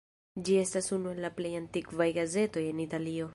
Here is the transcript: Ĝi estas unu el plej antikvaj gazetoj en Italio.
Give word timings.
Ĝi 0.47 0.55
estas 0.61 0.87
unu 0.97 1.11
el 1.17 1.27
plej 1.41 1.51
antikvaj 1.59 2.09
gazetoj 2.17 2.65
en 2.73 2.83
Italio. 2.89 3.29